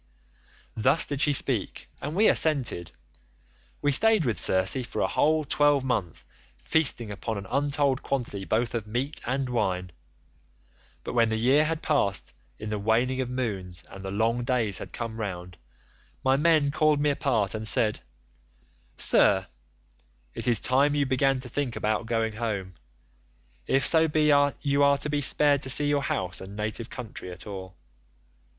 "Thus 0.75 1.05
did 1.05 1.21
she 1.21 1.31
speak 1.31 1.87
and 2.01 2.15
we 2.15 2.27
assented. 2.27 2.91
We 3.83 3.91
stayed 3.91 4.25
with 4.25 4.39
Circe 4.39 4.83
for 4.83 4.99
a 5.03 5.07
whole 5.07 5.45
twelvemonth 5.45 6.25
feasting 6.57 7.11
upon 7.11 7.37
an 7.37 7.45
untold 7.47 8.01
quantity 8.01 8.43
both 8.43 8.73
of 8.73 8.87
meat 8.87 9.21
and 9.27 9.47
wine. 9.47 9.91
But 11.03 11.13
when 11.13 11.29
the 11.29 11.37
year 11.37 11.65
had 11.65 11.83
passed 11.83 12.33
in 12.57 12.69
the 12.69 12.79
waning 12.79 13.21
of 13.21 13.29
moons 13.29 13.83
and 13.91 14.03
the 14.03 14.09
long 14.09 14.43
days 14.43 14.79
had 14.79 14.91
come 14.91 15.19
round, 15.19 15.59
my 16.23 16.35
men 16.35 16.71
called 16.71 16.99
me 16.99 17.11
apart 17.11 17.53
and 17.53 17.67
said, 17.67 17.99
'Sir, 18.97 19.45
it 20.33 20.47
is 20.47 20.59
time 20.59 20.95
you 20.95 21.05
began 21.05 21.39
to 21.41 21.47
think 21.47 21.75
about 21.75 22.07
going 22.07 22.33
home, 22.33 22.73
if 23.67 23.85
so 23.85 24.07
be 24.07 24.31
you 24.63 24.81
are 24.81 24.97
to 24.97 25.09
be 25.11 25.21
spared 25.21 25.61
to 25.61 25.69
see 25.69 25.87
your 25.87 26.01
house 26.01 26.41
and 26.41 26.55
native 26.55 26.89
country 26.89 27.31
at 27.31 27.45
all. 27.45 27.75